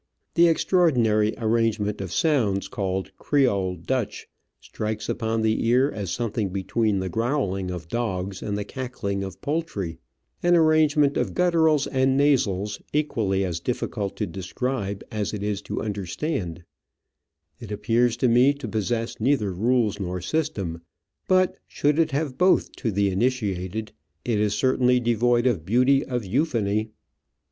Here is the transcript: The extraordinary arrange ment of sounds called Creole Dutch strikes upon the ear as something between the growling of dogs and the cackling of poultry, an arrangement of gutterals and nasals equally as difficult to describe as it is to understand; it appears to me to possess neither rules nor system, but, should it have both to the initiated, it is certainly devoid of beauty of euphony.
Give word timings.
The 0.33 0.47
extraordinary 0.47 1.35
arrange 1.37 1.79
ment 1.79 2.01
of 2.01 2.11
sounds 2.11 2.67
called 2.67 3.11
Creole 3.19 3.75
Dutch 3.75 4.27
strikes 4.59 5.07
upon 5.07 5.43
the 5.43 5.67
ear 5.67 5.91
as 5.91 6.09
something 6.09 6.49
between 6.49 6.97
the 6.97 7.07
growling 7.07 7.69
of 7.69 7.87
dogs 7.87 8.41
and 8.41 8.57
the 8.57 8.63
cackling 8.63 9.23
of 9.23 9.39
poultry, 9.41 9.99
an 10.41 10.55
arrangement 10.55 11.17
of 11.17 11.35
gutterals 11.35 11.85
and 11.85 12.17
nasals 12.17 12.81
equally 12.91 13.45
as 13.45 13.59
difficult 13.59 14.15
to 14.17 14.25
describe 14.25 15.03
as 15.11 15.35
it 15.35 15.43
is 15.43 15.61
to 15.61 15.83
understand; 15.83 16.63
it 17.59 17.71
appears 17.71 18.17
to 18.17 18.27
me 18.27 18.55
to 18.55 18.67
possess 18.67 19.19
neither 19.19 19.53
rules 19.53 19.99
nor 19.99 20.19
system, 20.19 20.81
but, 21.27 21.57
should 21.67 21.99
it 21.99 22.09
have 22.09 22.39
both 22.39 22.71
to 22.77 22.91
the 22.91 23.11
initiated, 23.11 23.91
it 24.25 24.39
is 24.39 24.55
certainly 24.55 24.99
devoid 24.99 25.45
of 25.45 25.63
beauty 25.63 26.03
of 26.03 26.25
euphony. 26.25 26.89